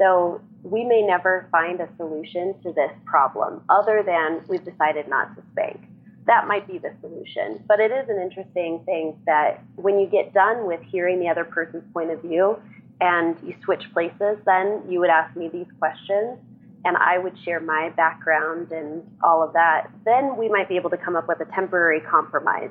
So 0.00 0.40
we 0.62 0.84
may 0.84 1.02
never 1.02 1.48
find 1.52 1.80
a 1.80 1.88
solution 1.96 2.54
to 2.62 2.72
this 2.72 2.90
problem 3.04 3.62
other 3.68 4.02
than 4.04 4.42
we've 4.48 4.64
decided 4.64 5.08
not 5.08 5.36
to 5.36 5.42
spank. 5.52 5.80
That 6.26 6.46
might 6.46 6.66
be 6.66 6.78
the 6.78 6.92
solution. 7.00 7.62
But 7.68 7.80
it 7.80 7.90
is 7.90 8.08
an 8.08 8.20
interesting 8.20 8.82
thing 8.84 9.18
that 9.26 9.62
when 9.76 9.98
you 9.98 10.06
get 10.06 10.32
done 10.32 10.66
with 10.66 10.80
hearing 10.90 11.20
the 11.20 11.28
other 11.28 11.44
person's 11.44 11.84
point 11.92 12.10
of 12.10 12.22
view 12.22 12.58
and 13.00 13.36
you 13.44 13.54
switch 13.64 13.82
places, 13.92 14.38
then 14.46 14.82
you 14.88 15.00
would 15.00 15.10
ask 15.10 15.36
me 15.36 15.48
these 15.48 15.66
questions 15.78 16.38
and 16.84 16.96
I 16.96 17.18
would 17.18 17.36
share 17.44 17.60
my 17.60 17.90
background 17.96 18.72
and 18.72 19.02
all 19.22 19.42
of 19.42 19.52
that. 19.52 19.90
Then 20.04 20.36
we 20.36 20.48
might 20.48 20.68
be 20.68 20.76
able 20.76 20.90
to 20.90 20.96
come 20.96 21.14
up 21.14 21.28
with 21.28 21.40
a 21.40 21.46
temporary 21.52 22.00
compromise 22.00 22.70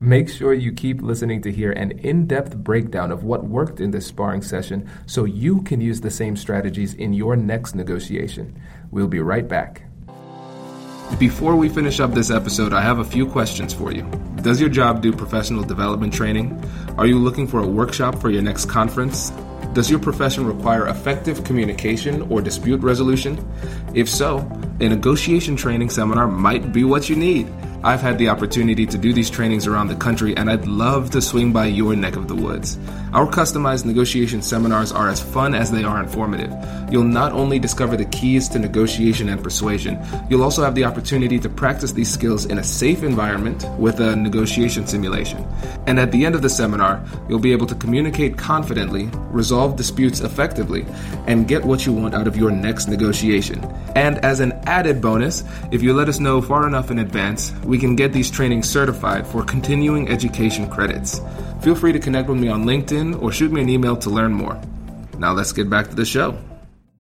Make 0.00 0.28
sure 0.28 0.54
you 0.54 0.70
keep 0.70 1.02
listening 1.02 1.42
to 1.42 1.50
hear 1.50 1.72
an 1.72 1.90
in 1.90 2.28
depth 2.28 2.56
breakdown 2.56 3.10
of 3.10 3.24
what 3.24 3.42
worked 3.42 3.80
in 3.80 3.90
this 3.90 4.06
sparring 4.06 4.42
session 4.42 4.88
so 5.06 5.24
you 5.24 5.60
can 5.62 5.80
use 5.80 6.00
the 6.00 6.10
same 6.10 6.36
strategies 6.36 6.94
in 6.94 7.12
your 7.12 7.34
next 7.34 7.74
negotiation. 7.74 8.56
We'll 8.92 9.08
be 9.08 9.18
right 9.18 9.48
back. 9.48 9.82
Before 11.18 11.56
we 11.56 11.68
finish 11.68 11.98
up 11.98 12.14
this 12.14 12.30
episode, 12.30 12.72
I 12.72 12.80
have 12.80 13.00
a 13.00 13.04
few 13.04 13.26
questions 13.26 13.74
for 13.74 13.90
you. 13.90 14.02
Does 14.40 14.60
your 14.60 14.70
job 14.70 15.02
do 15.02 15.12
professional 15.12 15.64
development 15.64 16.14
training? 16.14 16.62
Are 16.96 17.06
you 17.06 17.18
looking 17.18 17.48
for 17.48 17.58
a 17.58 17.66
workshop 17.66 18.20
for 18.20 18.30
your 18.30 18.42
next 18.42 18.66
conference? 18.66 19.30
Does 19.72 19.90
your 19.90 19.98
profession 19.98 20.46
require 20.46 20.86
effective 20.86 21.42
communication 21.42 22.22
or 22.30 22.40
dispute 22.40 22.82
resolution? 22.82 23.44
If 23.94 24.08
so, 24.08 24.48
a 24.78 24.88
negotiation 24.88 25.56
training 25.56 25.90
seminar 25.90 26.28
might 26.28 26.72
be 26.72 26.84
what 26.84 27.08
you 27.08 27.16
need. 27.16 27.52
I've 27.84 28.00
had 28.00 28.18
the 28.18 28.28
opportunity 28.28 28.86
to 28.86 28.98
do 28.98 29.12
these 29.12 29.30
trainings 29.30 29.68
around 29.68 29.86
the 29.86 29.94
country, 29.94 30.36
and 30.36 30.50
I'd 30.50 30.66
love 30.66 31.10
to 31.10 31.22
swing 31.22 31.52
by 31.52 31.66
your 31.66 31.94
neck 31.94 32.16
of 32.16 32.26
the 32.26 32.34
woods. 32.34 32.76
Our 33.12 33.26
customized 33.26 33.84
negotiation 33.84 34.42
seminars 34.42 34.90
are 34.90 35.08
as 35.08 35.22
fun 35.22 35.54
as 35.54 35.70
they 35.70 35.84
are 35.84 36.02
informative. 36.02 36.52
You'll 36.90 37.04
not 37.04 37.32
only 37.32 37.60
discover 37.60 37.96
the 37.96 38.04
keys 38.06 38.48
to 38.48 38.58
negotiation 38.58 39.28
and 39.28 39.42
persuasion, 39.42 39.98
you'll 40.28 40.42
also 40.42 40.64
have 40.64 40.74
the 40.74 40.84
opportunity 40.84 41.38
to 41.38 41.48
practice 41.48 41.92
these 41.92 42.12
skills 42.12 42.46
in 42.46 42.58
a 42.58 42.64
safe 42.64 43.04
environment 43.04 43.64
with 43.78 44.00
a 44.00 44.16
negotiation 44.16 44.86
simulation. 44.86 45.46
And 45.86 46.00
at 46.00 46.10
the 46.10 46.26
end 46.26 46.34
of 46.34 46.42
the 46.42 46.50
seminar, 46.50 47.04
you'll 47.28 47.38
be 47.38 47.52
able 47.52 47.66
to 47.66 47.74
communicate 47.76 48.36
confidently, 48.36 49.08
resolve 49.30 49.76
disputes 49.76 50.20
effectively, 50.20 50.84
and 51.28 51.46
get 51.46 51.64
what 51.64 51.86
you 51.86 51.92
want 51.92 52.14
out 52.14 52.26
of 52.26 52.36
your 52.36 52.50
next 52.50 52.88
negotiation. 52.88 53.64
And 53.94 54.18
as 54.24 54.40
an 54.40 54.52
added 54.66 55.00
bonus, 55.00 55.44
if 55.70 55.82
you 55.82 55.94
let 55.94 56.08
us 56.08 56.18
know 56.18 56.42
far 56.42 56.66
enough 56.66 56.90
in 56.90 56.98
advance, 56.98 57.52
we 57.68 57.78
can 57.78 57.94
get 57.94 58.14
these 58.14 58.30
trainings 58.30 58.68
certified 58.68 59.26
for 59.26 59.44
continuing 59.44 60.08
education 60.08 60.68
credits. 60.70 61.20
Feel 61.60 61.74
free 61.74 61.92
to 61.92 61.98
connect 61.98 62.30
with 62.30 62.38
me 62.38 62.48
on 62.48 62.64
LinkedIn 62.64 63.22
or 63.22 63.30
shoot 63.30 63.52
me 63.52 63.60
an 63.60 63.68
email 63.68 63.94
to 63.98 64.08
learn 64.08 64.32
more. 64.32 64.58
Now 65.18 65.34
let's 65.34 65.52
get 65.52 65.68
back 65.68 65.88
to 65.90 65.94
the 65.94 66.06
show. 66.06 66.38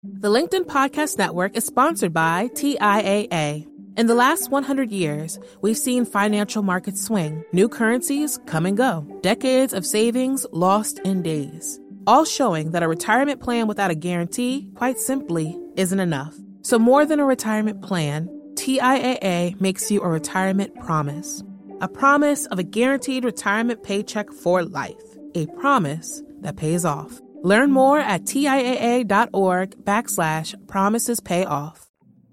The 0.03 0.29
LinkedIn 0.29 0.65
Podcast 0.65 1.17
Network 1.17 1.55
is 1.55 1.65
sponsored 1.65 2.13
by 2.13 2.49
TIAA. 2.49 3.65
In 3.95 4.07
the 4.07 4.13
last 4.13 4.51
100 4.51 4.91
years, 4.91 5.39
we've 5.61 5.77
seen 5.77 6.05
financial 6.05 6.61
markets 6.61 7.01
swing, 7.01 7.45
new 7.53 7.69
currencies 7.69 8.37
come 8.45 8.65
and 8.65 8.75
go, 8.75 9.07
decades 9.21 9.73
of 9.73 9.85
savings 9.85 10.45
lost 10.51 10.99
in 10.99 11.23
days, 11.23 11.79
all 12.05 12.25
showing 12.25 12.71
that 12.71 12.83
a 12.83 12.87
retirement 12.89 13.39
plan 13.39 13.67
without 13.67 13.89
a 13.89 13.95
guarantee, 13.95 14.69
quite 14.75 14.99
simply, 14.99 15.57
isn't 15.77 15.99
enough. 15.99 16.35
So, 16.61 16.77
more 16.77 17.05
than 17.05 17.19
a 17.19 17.25
retirement 17.25 17.81
plan, 17.81 18.29
TIAA 18.57 19.61
makes 19.61 19.91
you 19.91 20.01
a 20.01 20.09
retirement 20.09 20.73
promise. 20.79 21.43
A 21.79 21.87
promise 21.87 22.47
of 22.47 22.57
a 22.57 22.63
guaranteed 22.63 23.23
retirement 23.23 23.83
paycheck 23.83 24.31
for 24.31 24.63
life. 24.63 24.95
A 25.35 25.45
promise 25.45 26.23
that 26.39 26.57
pays 26.57 26.83
off. 26.83 27.21
Learn 27.43 27.69
more 27.71 27.99
at 27.99 28.23
TIAA.org 28.23 29.85
backslash 29.85 30.67
promises 30.67 31.19
pay 31.19 31.45
off. 31.45 31.87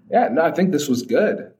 Yeah, 0.09 0.29
no, 0.31 0.41
I 0.41 0.51
think 0.51 0.71
this 0.71 0.87
was 0.87 1.03
good. 1.03 1.51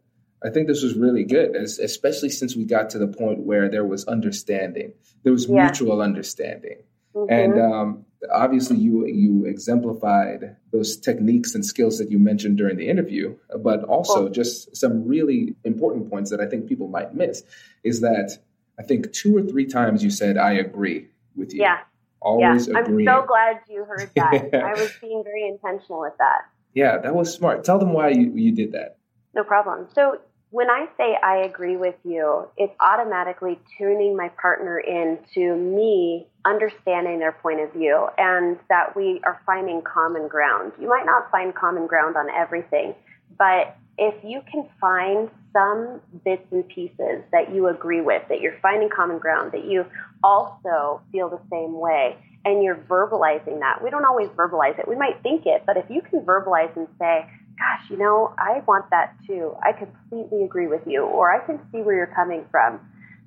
I 0.44 0.50
think 0.50 0.68
this 0.68 0.82
was 0.82 0.96
really 0.96 1.24
good, 1.24 1.56
especially 1.56 2.30
since 2.30 2.56
we 2.56 2.66
got 2.66 2.90
to 2.92 3.00
the 3.00 3.08
point 3.08 3.42
where 3.42 3.70
there 3.70 3.86
was 3.86 4.06
understanding. 4.06 4.94
There 5.24 5.32
was 5.32 5.46
yeah. 5.48 5.66
mutual 5.66 6.02
understanding. 6.02 6.80
Mm-hmm. 7.16 7.32
And 7.32 7.62
um, 7.62 8.05
obviously, 8.32 8.78
you 8.78 9.06
you 9.06 9.46
exemplified 9.46 10.56
those 10.72 10.98
techniques 10.98 11.56
and 11.56 11.66
skills 11.66 11.98
that 11.98 12.12
you 12.12 12.20
mentioned 12.20 12.58
during 12.58 12.78
the 12.78 12.88
interview, 12.88 13.36
but 13.60 13.84
also 13.84 14.30
just 14.30 14.76
some 14.76 15.08
really 15.08 15.56
important 15.64 16.10
points 16.10 16.30
that 16.32 16.40
I 16.40 16.46
think 16.46 16.68
people 16.68 16.88
might 16.88 17.14
miss 17.14 17.44
is 17.84 18.02
that 18.02 18.38
I 18.80 18.84
think 18.84 19.12
two 19.14 19.36
or 19.38 19.44
three 19.44 19.66
times 19.66 20.04
you 20.04 20.10
said, 20.10 20.38
"I 20.38 20.54
agree 20.54 21.08
with 21.36 21.54
you." 21.54 21.62
Yeah. 21.62 21.80
Always 22.22 22.68
yeah. 22.68 22.80
agree. 22.80 23.08
I'm 23.08 23.22
so 23.22 23.28
glad 23.28 23.60
you 23.70 23.86
heard 23.86 24.10
that. 24.16 24.50
I 24.54 24.74
was 24.74 24.92
being 25.00 25.24
very 25.24 25.48
intentional 25.48 26.02
with 26.02 26.18
that. 26.18 26.42
Yeah, 26.74 26.98
that 26.98 27.14
was 27.14 27.32
smart. 27.34 27.64
Tell 27.64 27.78
them 27.78 27.94
why 27.94 28.10
you, 28.10 28.32
you 28.34 28.52
did 28.52 28.72
that. 28.72 28.98
No 29.36 29.44
problem. 29.44 29.88
So 29.94 30.20
when 30.56 30.70
I 30.70 30.86
say 30.96 31.18
I 31.22 31.40
agree 31.40 31.76
with 31.76 31.96
you, 32.06 32.48
it's 32.56 32.72
automatically 32.80 33.60
tuning 33.78 34.16
my 34.16 34.30
partner 34.42 34.80
in 34.80 35.20
to 35.34 35.54
me 35.54 36.28
understanding 36.46 37.20
their 37.20 37.34
point 37.34 37.60
of 37.60 37.74
view 37.74 38.08
and 38.18 38.58
that 38.70 38.96
we 38.96 39.20
are 39.26 39.42
finding 39.46 39.82
common 39.82 40.30
ground. 40.30 40.72
You 40.80 40.88
might 40.88 41.06
not 41.06 41.30
find 41.30 41.54
common 41.54 41.88
ground 41.88 42.16
on 42.16 42.30
everything, 42.30 42.96
but 43.38 43.76
if 43.98 44.16
you 44.24 44.40
can 44.50 44.66
find 44.80 45.30
some 45.52 46.00
bits 46.24 46.48
and 46.54 46.66
pieces 46.70 47.22
that 47.34 47.54
you 47.54 47.68
agree 47.68 48.00
with, 48.00 48.24
that 48.30 48.40
you're 48.40 48.58
finding 48.62 48.88
common 48.88 49.20
ground, 49.20 49.52
that 49.52 49.66
you 49.66 49.86
also 50.24 51.02
feel 51.12 51.28
the 51.28 51.42
same 51.52 51.78
way, 51.78 52.16
and 52.46 52.64
you're 52.64 52.78
verbalizing 52.78 53.60
that, 53.60 53.84
we 53.84 53.90
don't 53.90 54.06
always 54.06 54.30
verbalize 54.30 54.80
it. 54.80 54.88
We 54.88 54.96
might 54.96 55.22
think 55.22 55.46
it, 55.46 55.64
but 55.66 55.76
if 55.76 55.86
you 55.90 56.02
can 56.02 56.22
verbalize 56.22 56.74
and 56.78 56.88
say, 56.98 57.30
gosh, 57.58 57.90
you 57.90 57.98
know, 57.98 58.34
I 58.38 58.62
want 58.68 58.90
that 58.92 59.16
too. 59.26 59.56
I 59.64 59.72
completely 59.72 60.44
agree 60.44 60.68
with 60.68 60.82
you, 60.86 61.04
or 61.04 61.32
I 61.32 61.46
can 61.46 61.60
see 61.72 61.82
where 61.82 61.96
you're 61.96 62.16
coming 62.16 62.46
from. 62.52 62.80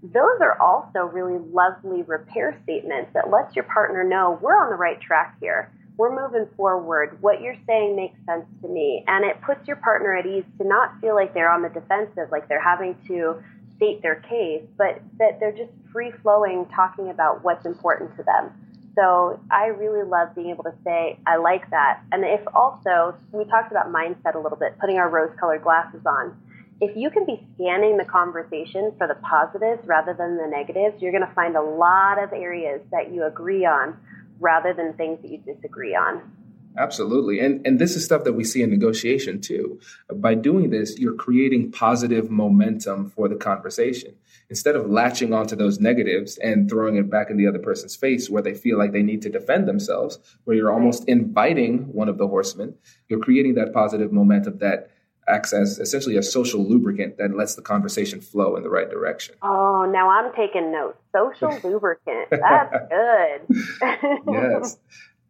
Those 0.03 0.41
are 0.41 0.61
also 0.61 1.01
really 1.01 1.39
lovely 1.53 2.03
repair 2.03 2.59
statements 2.63 3.11
that 3.15 3.31
lets 3.31 3.57
your 3.57 3.65
partner 3.65 4.05
know 4.05 4.39
we're 4.41 4.57
on 4.57 4.71
the 4.71 4.77
right 4.77 5.01
track 5.01 5.37
here. 5.41 5.73
We're 5.97 6.15
moving 6.15 6.47
forward. 6.57 7.19
What 7.21 7.41
you're 7.41 7.57
saying 7.67 7.97
makes 7.97 8.17
sense 8.25 8.47
to 8.63 8.69
me. 8.69 9.03
And 9.09 9.25
it 9.25 9.41
puts 9.43 9.67
your 9.67 9.77
partner 9.77 10.17
at 10.17 10.27
ease 10.27 10.45
to 10.59 10.67
not 10.67 11.01
feel 11.01 11.17
like 11.17 11.35
they're 11.35 11.51
on 11.51 11.63
the 11.63 11.69
defensive, 11.69 12.31
like 12.31 12.47
they're 12.49 12.63
having 12.63 12.97
to 13.09 13.43
state 13.75 14.01
their 14.01 14.21
case, 14.21 14.63
but 14.77 15.01
that 15.19 15.41
they're 15.41 15.57
just 15.57 15.73
free 15.93 16.13
flowing 16.23 16.67
talking 16.67 17.11
about 17.11 17.43
what's 17.43 17.67
important 17.67 18.17
to 18.17 18.23
them. 18.23 18.53
So 18.99 19.39
I 19.49 19.67
really 19.67 20.03
love 20.03 20.35
being 20.35 20.51
able 20.51 20.65
to 20.65 20.75
say, 20.83 21.21
I 21.25 21.37
like 21.37 21.71
that. 21.71 22.01
And 22.11 22.25
if 22.25 22.41
also, 22.53 23.15
we 23.31 23.45
talked 23.45 23.71
about 23.71 23.93
mindset 23.93 24.35
a 24.35 24.41
little 24.41 24.59
bit, 24.59 24.77
putting 24.81 24.97
our 24.97 25.09
rose 25.09 25.31
colored 25.39 25.63
glasses 25.63 26.01
on. 26.05 26.37
If 26.81 26.97
you 26.97 27.09
can 27.11 27.25
be 27.25 27.47
scanning 27.55 27.97
the 27.97 28.05
conversation 28.05 28.93
for 28.99 29.07
the 29.07 29.15
positives 29.17 29.87
rather 29.87 30.15
than 30.15 30.37
the 30.37 30.49
negatives, 30.49 31.01
you're 31.01 31.13
going 31.13 31.27
to 31.27 31.35
find 31.35 31.55
a 31.55 31.63
lot 31.63 32.21
of 32.21 32.33
areas 32.33 32.81
that 32.91 33.13
you 33.13 33.25
agree 33.25 33.65
on 33.65 33.97
rather 34.41 34.75
than 34.75 34.95
things 34.95 35.21
that 35.23 35.31
you 35.31 35.39
disagree 35.39 35.95
on. 35.95 36.33
Absolutely. 36.79 37.41
And 37.41 37.67
and 37.67 37.81
this 37.81 37.97
is 37.97 38.05
stuff 38.05 38.23
that 38.25 38.35
we 38.35 38.45
see 38.45 38.63
in 38.63 38.71
negotiation 38.71 39.41
too. 39.41 39.81
By 40.15 40.35
doing 40.35 40.71
this, 40.71 40.97
you're 40.99 41.15
creating 41.15 41.73
positive 41.73 42.31
momentum 42.31 43.11
for 43.11 43.29
the 43.29 43.35
conversation. 43.35 44.15
Instead 44.49 44.77
of 44.77 44.89
latching 44.89 45.35
onto 45.35 45.57
those 45.57 45.81
negatives 45.81 46.39
and 46.39 46.71
throwing 46.71 46.97
it 46.97 47.11
back 47.11 47.31
in 47.31 47.37
the 47.37 47.49
other 47.49 47.59
person's 47.59 47.97
face 47.97 48.31
where 48.31 48.43
they 48.43 48.55
feel 48.55 48.79
like 48.79 48.93
they 48.93 49.03
need 49.03 49.23
to 49.23 49.29
defend 49.29 49.67
themselves, 49.67 50.21
where 50.45 50.57
you're 50.57 50.73
almost 50.73 51.05
inviting 51.09 51.93
one 51.93 52.09
of 52.09 52.17
the 52.17 52.29
horsemen, 52.29 52.75
you're 53.09 53.21
creating 53.21 53.57
that 53.57 53.75
positive 53.75 54.13
momentum 54.13 54.59
that 54.59 54.91
acts 55.29 55.53
as 55.53 55.79
essentially 55.79 56.17
a 56.17 56.23
social 56.23 56.67
lubricant 56.67 57.19
that 57.19 57.37
lets 57.37 57.57
the 57.57 57.63
conversation 57.63 58.21
flow 58.21 58.57
in 58.57 58.63
the 58.63 58.71
right 58.71 58.89
direction. 58.89 59.35
Oh, 59.43 59.85
now 59.85 60.09
I'm 60.09 60.33
taking 60.33 60.73
notes. 60.73 60.97
Social 61.13 61.59
lubricant. 61.71 62.29
That's 62.31 62.77
good. 62.89 64.23
yes. 64.29 64.79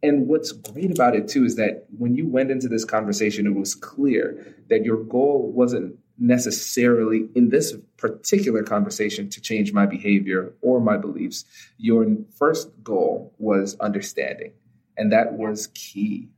And 0.01 0.27
what's 0.27 0.51
great 0.51 0.91
about 0.91 1.15
it 1.15 1.27
too 1.27 1.43
is 1.43 1.55
that 1.57 1.85
when 1.97 2.15
you 2.15 2.27
went 2.27 2.51
into 2.51 2.67
this 2.67 2.85
conversation, 2.85 3.45
it 3.45 3.55
was 3.55 3.75
clear 3.75 4.55
that 4.69 4.85
your 4.85 5.03
goal 5.03 5.51
wasn't 5.51 5.97
necessarily 6.17 7.29
in 7.35 7.49
this 7.49 7.75
particular 7.97 8.63
conversation 8.63 9.29
to 9.29 9.41
change 9.41 9.73
my 9.73 9.85
behavior 9.85 10.53
or 10.61 10.79
my 10.79 10.97
beliefs. 10.97 11.45
Your 11.77 12.05
first 12.37 12.69
goal 12.83 13.33
was 13.37 13.77
understanding, 13.79 14.53
and 14.97 15.11
that 15.11 15.33
was 15.33 15.67
key. 15.73 16.29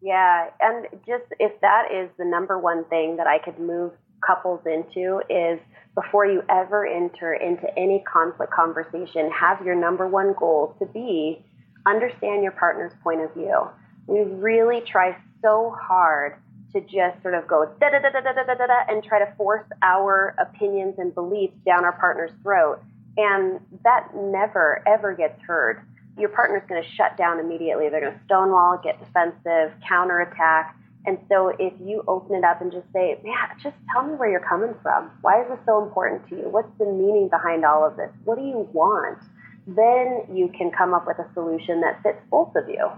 Yeah, 0.00 0.48
and 0.60 0.86
just 1.06 1.24
if 1.38 1.60
that 1.60 1.88
is 1.92 2.10
the 2.18 2.24
number 2.24 2.58
one 2.58 2.84
thing 2.86 3.16
that 3.16 3.26
I 3.26 3.38
could 3.38 3.58
move 3.58 3.92
couples 4.26 4.60
into 4.66 5.20
is 5.30 5.60
before 5.94 6.26
you 6.26 6.42
ever 6.48 6.86
enter 6.86 7.34
into 7.34 7.66
any 7.76 8.02
conflict 8.10 8.52
conversation, 8.52 9.30
have 9.30 9.64
your 9.64 9.74
number 9.74 10.08
one 10.08 10.34
goal 10.38 10.74
to 10.78 10.86
be 10.86 11.44
understand 11.86 12.42
your 12.42 12.52
partner's 12.52 12.92
point 13.02 13.20
of 13.20 13.32
view. 13.34 13.68
We 14.06 14.20
really 14.20 14.80
try 14.80 15.16
so 15.42 15.74
hard 15.80 16.36
to 16.72 16.80
just 16.80 17.20
sort 17.22 17.34
of 17.34 17.46
go 17.46 17.66
da 17.80 17.90
da 17.90 17.98
da 17.98 18.10
da 18.10 18.20
da 18.20 18.32
da 18.32 18.54
da 18.54 18.66
da 18.66 18.84
and 18.88 19.04
try 19.04 19.18
to 19.18 19.32
force 19.36 19.66
our 19.82 20.34
opinions 20.38 20.94
and 20.98 21.14
beliefs 21.14 21.54
down 21.66 21.84
our 21.84 21.92
partner's 21.92 22.30
throat. 22.42 22.80
And 23.16 23.60
that 23.84 24.08
never, 24.14 24.82
ever 24.86 25.14
gets 25.14 25.40
heard. 25.42 25.82
Your 26.18 26.30
partner's 26.30 26.62
going 26.68 26.82
to 26.82 26.88
shut 26.96 27.16
down 27.16 27.40
immediately. 27.40 27.88
They're 27.90 28.00
going 28.00 28.12
to 28.14 28.24
stonewall, 28.24 28.80
get 28.82 28.98
defensive, 28.98 29.72
counterattack. 29.86 30.76
And 31.04 31.18
so 31.28 31.52
if 31.58 31.72
you 31.84 32.04
open 32.06 32.36
it 32.36 32.44
up 32.44 32.60
and 32.60 32.70
just 32.70 32.86
say, 32.92 33.18
man, 33.24 33.34
just 33.62 33.76
tell 33.92 34.04
me 34.04 34.14
where 34.14 34.30
you're 34.30 34.46
coming 34.48 34.74
from. 34.82 35.10
Why 35.20 35.42
is 35.42 35.48
this 35.48 35.58
so 35.66 35.82
important 35.82 36.28
to 36.28 36.36
you? 36.36 36.48
What's 36.48 36.70
the 36.78 36.86
meaning 36.86 37.28
behind 37.28 37.64
all 37.64 37.84
of 37.86 37.96
this? 37.96 38.10
What 38.24 38.38
do 38.38 38.44
you 38.44 38.68
want? 38.72 39.18
Then 39.66 40.24
you 40.32 40.52
can 40.56 40.70
come 40.70 40.94
up 40.94 41.06
with 41.06 41.18
a 41.18 41.32
solution 41.34 41.80
that 41.82 42.02
fits 42.02 42.18
both 42.30 42.54
of 42.56 42.68
you. 42.68 42.90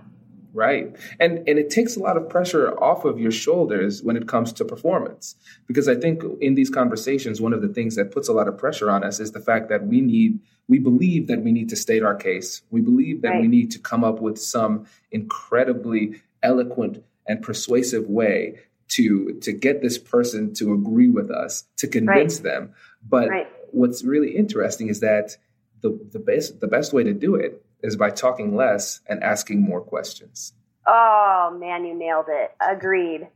Right. 0.55 0.95
And 1.19 1.39
and 1.49 1.59
it 1.59 1.69
takes 1.69 1.97
a 1.97 2.01
lot 2.01 2.17
of 2.17 2.29
pressure 2.29 2.71
off 2.81 3.05
of 3.05 3.19
your 3.19 3.33
shoulders 3.33 4.05
when 4.05 4.17
it 4.17 4.29
comes 4.29 4.53
to 4.55 4.65
performance. 4.65 5.35
Because 5.67 5.89
I 5.89 5.97
think 5.97 6.23
in 6.41 6.55
these 6.55 6.71
conversations, 6.71 7.41
one 7.41 7.53
of 7.53 7.61
the 7.61 7.69
things 7.69 7.97
that 7.97 8.13
puts 8.13 8.29
a 8.29 8.33
lot 8.33 8.47
of 8.47 8.57
pressure 8.57 8.89
on 8.89 9.03
us 9.03 9.19
is 9.19 9.33
the 9.33 9.41
fact 9.41 9.69
that 9.69 9.87
we 9.87 10.01
need 10.01 10.39
we 10.69 10.79
believe 10.79 11.27
that 11.27 11.43
we 11.43 11.51
need 11.51 11.69
to 11.71 11.77
state 11.77 12.05
our 12.05 12.15
case. 12.15 12.63
We 12.71 12.81
believe 12.81 13.23
that 13.23 13.31
right. 13.31 13.41
we 13.41 13.49
need 13.49 13.73
to 13.73 13.81
come 13.81 14.05
up 14.05 14.21
with 14.21 14.39
some 14.39 14.87
incredibly 15.11 16.23
eloquent 16.43 17.05
and 17.27 17.43
persuasive 17.43 18.09
way 18.09 18.61
to 18.89 19.33
to 19.41 19.53
get 19.53 19.83
this 19.83 19.99
person 19.99 20.55
to 20.55 20.73
agree 20.73 21.09
with 21.09 21.33
us, 21.33 21.65
to 21.79 21.89
convince 21.89 22.37
right. 22.37 22.45
them. 22.45 22.75
But 23.07 23.29
right. 23.29 23.49
what's 23.73 24.05
really 24.05 24.37
interesting 24.37 24.89
is 24.89 25.01
that 25.01 25.37
the, 25.85 26.01
the 26.13 26.19
best 26.19 26.61
the 26.61 26.67
best 26.67 26.95
way 26.95 27.05
to 27.05 27.13
do 27.13 27.35
it 27.35 27.63
is 27.83 27.95
by 27.95 28.09
talking 28.09 28.57
less 28.57 29.01
and 29.07 29.23
asking 29.23 29.61
more 29.61 29.83
questions. 29.83 30.55
Oh, 30.87 31.57
man, 31.61 31.85
you 31.85 31.95
nailed 31.95 32.27
it. 32.29 32.53
Agreed. 32.61 33.29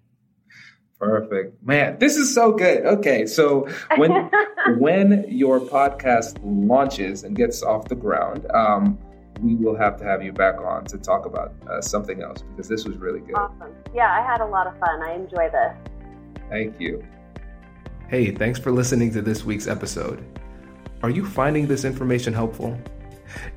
Perfect. 0.98 1.62
Man, 1.62 1.98
this 1.98 2.16
is 2.16 2.34
so 2.34 2.52
good. 2.52 2.84
Okay, 2.86 3.26
so 3.26 3.68
when 3.96 4.30
when 4.78 5.26
your 5.28 5.60
podcast 5.60 6.38
launches 6.42 7.22
and 7.22 7.36
gets 7.36 7.62
off 7.62 7.86
the 7.88 7.94
ground, 7.94 8.50
um, 8.52 8.98
we 9.42 9.54
will 9.54 9.76
have 9.76 9.98
to 9.98 10.04
have 10.04 10.22
you 10.22 10.32
back 10.32 10.58
on 10.58 10.86
to 10.86 10.96
talk 10.96 11.26
about 11.26 11.52
uh, 11.70 11.82
something 11.82 12.22
else 12.22 12.42
because 12.42 12.66
this 12.66 12.86
was 12.86 12.96
really 12.96 13.20
good. 13.20 13.36
Awesome. 13.36 13.74
Yeah, 13.94 14.10
I 14.10 14.26
had 14.26 14.40
a 14.40 14.46
lot 14.46 14.66
of 14.66 14.76
fun. 14.80 15.02
I 15.02 15.12
enjoy 15.14 15.50
this. 15.52 15.74
Thank 16.48 16.80
you. 16.80 17.06
Hey, 18.08 18.30
thanks 18.30 18.58
for 18.58 18.72
listening 18.72 19.12
to 19.12 19.20
this 19.20 19.44
week's 19.44 19.66
episode. 19.66 20.24
Are 21.00 21.10
you 21.10 21.24
finding 21.24 21.68
this 21.68 21.84
information 21.84 22.32
helpful? 22.32 22.76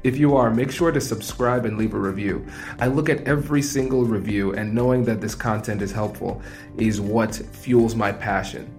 If 0.03 0.15
you 0.17 0.35
are, 0.35 0.51
make 0.51 0.69
sure 0.69 0.91
to 0.91 1.01
subscribe 1.01 1.65
and 1.65 1.75
leave 1.75 1.95
a 1.95 1.99
review. 1.99 2.45
I 2.79 2.85
look 2.85 3.09
at 3.09 3.23
every 3.27 3.63
single 3.63 4.03
review, 4.03 4.53
and 4.53 4.75
knowing 4.75 5.03
that 5.05 5.21
this 5.21 5.33
content 5.33 5.81
is 5.81 5.91
helpful 5.91 6.39
is 6.77 7.01
what 7.01 7.33
fuels 7.33 7.95
my 7.95 8.11
passion. 8.11 8.71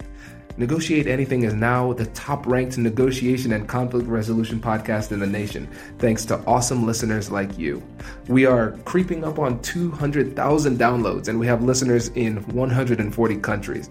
Negotiate 0.59 1.09
Anything 1.09 1.42
is 1.42 1.55
now 1.55 1.92
the 1.94 2.07
top 2.07 2.46
ranked 2.46 2.79
negotiation 2.79 3.53
and 3.53 3.66
conflict 3.66 4.07
resolution 4.07 4.61
podcast 4.61 5.11
in 5.11 5.18
the 5.18 5.27
nation, 5.27 5.66
thanks 5.98 6.25
to 6.27 6.38
awesome 6.46 6.87
listeners 6.87 7.33
like 7.33 7.59
you. 7.59 7.83
We 8.29 8.46
are 8.46 8.72
creeping 8.85 9.25
up 9.25 9.40
on 9.40 9.61
200,000 9.62 10.79
downloads, 10.79 11.27
and 11.27 11.40
we 11.40 11.46
have 11.48 11.64
listeners 11.64 12.09
in 12.11 12.37
140 12.55 13.37
countries. 13.38 13.90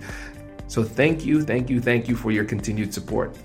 So, 0.67 0.83
thank 0.83 1.25
you, 1.25 1.43
thank 1.43 1.69
you, 1.69 1.81
thank 1.81 2.07
you 2.07 2.15
for 2.15 2.31
your 2.31 2.45
continued 2.45 2.93
support. 2.93 3.35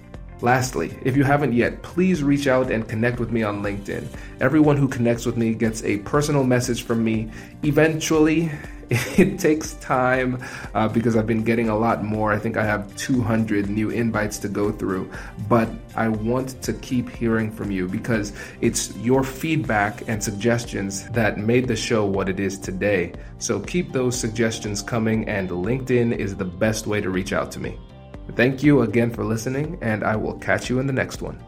Lastly, 0.43 0.99
if 1.03 1.17
you 1.17 1.25
haven't 1.25 1.55
yet, 1.55 1.83
please 1.83 2.23
reach 2.23 2.47
out 2.47 2.71
and 2.71 2.87
connect 2.87 3.19
with 3.19 3.31
me 3.31 3.43
on 3.43 3.63
LinkedIn. 3.63 4.07
Everyone 4.41 4.77
who 4.77 4.87
connects 4.87 5.25
with 5.25 5.37
me 5.37 5.55
gets 5.55 5.83
a 5.83 5.99
personal 5.99 6.45
message 6.45 6.83
from 6.83 7.03
me. 7.03 7.31
Eventually, 7.63 8.51
it 8.91 9.39
takes 9.39 9.73
time 9.75 10.43
uh, 10.75 10.89
because 10.89 11.17
I've 11.17 11.27
been 11.27 11.43
getting 11.43 11.69
a 11.71 11.77
lot 11.77 12.05
more. 12.05 12.33
I 12.33 12.39
think 12.39 12.57
I 12.57 12.65
have 12.65 12.95
200 12.97 13.69
new 13.71 13.91
invites 13.91 14.39
to 14.41 14.49
go 14.49 14.71
through, 14.71 15.11
but 15.49 15.69
I 15.97 16.09
want 16.09 16.63
to 16.63 16.73
keep 16.75 17.09
hearing 17.09 17.51
from 17.51 17.71
you 17.71 17.89
because 17.89 18.33
it's 18.61 18.95
your 18.97 19.25
feedback 19.25 20.07
and 20.07 20.23
suggestions 20.23 21.09
that 21.11 21.39
made 21.39 21.67
the 21.67 21.77
show 21.77 22.05
what 22.05 22.29
it 22.29 22.39
is 22.39 22.59
today. 22.59 23.15
So 23.39 23.59
keep 23.59 23.93
those 23.93 24.19
suggestions 24.19 24.83
coming, 24.83 25.29
and 25.29 25.49
LinkedIn 25.49 26.15
is 26.17 26.37
the 26.37 26.45
best 26.45 26.87
way 26.87 27.01
to 27.01 27.11
reach 27.11 27.33
out 27.33 27.51
to 27.53 27.61
me. 27.61 27.79
Thank 28.35 28.63
you 28.63 28.83
again 28.83 29.11
for 29.11 29.25
listening, 29.25 29.79
and 29.81 30.05
I 30.05 30.17
will 30.17 30.35
catch 30.39 30.69
you 30.69 30.79
in 30.79 30.87
the 30.87 30.93
next 30.93 31.23
one. 31.23 31.39